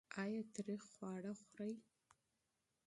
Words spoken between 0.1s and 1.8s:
ایا تریخ خواړه خورئ؟